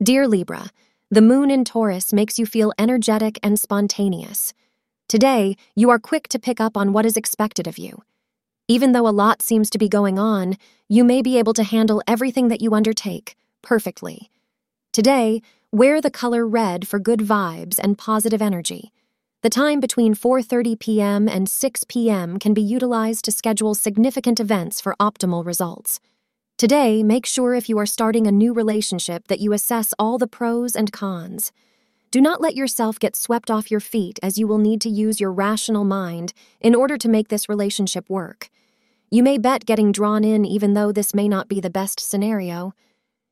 Dear 0.00 0.28
Libra, 0.28 0.70
the 1.10 1.20
moon 1.20 1.50
in 1.50 1.64
Taurus 1.64 2.12
makes 2.12 2.38
you 2.38 2.46
feel 2.46 2.72
energetic 2.78 3.36
and 3.42 3.58
spontaneous. 3.58 4.54
Today, 5.08 5.56
you 5.74 5.90
are 5.90 5.98
quick 5.98 6.28
to 6.28 6.38
pick 6.38 6.60
up 6.60 6.76
on 6.76 6.92
what 6.92 7.04
is 7.04 7.16
expected 7.16 7.66
of 7.66 7.78
you. 7.78 8.04
Even 8.68 8.92
though 8.92 9.08
a 9.08 9.10
lot 9.10 9.42
seems 9.42 9.68
to 9.70 9.78
be 9.78 9.88
going 9.88 10.16
on, 10.16 10.56
you 10.88 11.02
may 11.02 11.20
be 11.20 11.36
able 11.36 11.52
to 11.52 11.64
handle 11.64 12.00
everything 12.06 12.46
that 12.46 12.60
you 12.60 12.74
undertake 12.74 13.34
perfectly. 13.60 14.30
Today, 14.92 15.42
wear 15.72 16.00
the 16.00 16.12
color 16.12 16.46
red 16.46 16.86
for 16.86 17.00
good 17.00 17.18
vibes 17.18 17.80
and 17.82 17.98
positive 17.98 18.40
energy. 18.40 18.92
The 19.42 19.50
time 19.50 19.80
between 19.80 20.14
4:30 20.14 20.78
p.m. 20.78 21.26
and 21.26 21.48
6 21.48 21.84
p.m. 21.88 22.38
can 22.38 22.54
be 22.54 22.62
utilized 22.62 23.24
to 23.24 23.32
schedule 23.32 23.74
significant 23.74 24.38
events 24.38 24.80
for 24.80 24.94
optimal 25.00 25.44
results. 25.44 25.98
Today, 26.58 27.04
make 27.04 27.24
sure 27.24 27.54
if 27.54 27.68
you 27.68 27.78
are 27.78 27.86
starting 27.86 28.26
a 28.26 28.32
new 28.32 28.52
relationship 28.52 29.28
that 29.28 29.38
you 29.38 29.52
assess 29.52 29.94
all 29.96 30.18
the 30.18 30.26
pros 30.26 30.74
and 30.74 30.90
cons. 30.90 31.52
Do 32.10 32.20
not 32.20 32.40
let 32.40 32.56
yourself 32.56 32.98
get 32.98 33.14
swept 33.14 33.48
off 33.48 33.70
your 33.70 33.78
feet 33.78 34.18
as 34.24 34.38
you 34.38 34.48
will 34.48 34.58
need 34.58 34.80
to 34.80 34.88
use 34.88 35.20
your 35.20 35.30
rational 35.30 35.84
mind 35.84 36.32
in 36.60 36.74
order 36.74 36.98
to 36.98 37.08
make 37.08 37.28
this 37.28 37.48
relationship 37.48 38.10
work. 38.10 38.50
You 39.08 39.22
may 39.22 39.38
bet 39.38 39.66
getting 39.66 39.92
drawn 39.92 40.24
in 40.24 40.44
even 40.44 40.74
though 40.74 40.90
this 40.90 41.14
may 41.14 41.28
not 41.28 41.46
be 41.46 41.60
the 41.60 41.70
best 41.70 42.00
scenario. 42.00 42.74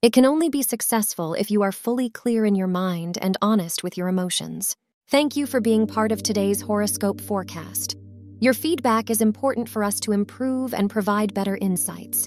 It 0.00 0.14
can 0.14 0.24
only 0.24 0.48
be 0.48 0.62
successful 0.62 1.34
if 1.34 1.50
you 1.50 1.60
are 1.60 1.72
fully 1.72 2.08
clear 2.08 2.46
in 2.46 2.54
your 2.54 2.68
mind 2.68 3.18
and 3.20 3.36
honest 3.42 3.82
with 3.82 3.98
your 3.98 4.08
emotions. 4.08 4.76
Thank 5.08 5.36
you 5.36 5.44
for 5.44 5.60
being 5.60 5.86
part 5.86 6.10
of 6.10 6.22
today's 6.22 6.62
horoscope 6.62 7.20
forecast. 7.20 7.98
Your 8.38 8.54
feedback 8.54 9.10
is 9.10 9.20
important 9.20 9.68
for 9.68 9.84
us 9.84 10.00
to 10.00 10.12
improve 10.12 10.72
and 10.72 10.88
provide 10.88 11.34
better 11.34 11.58
insights. 11.60 12.26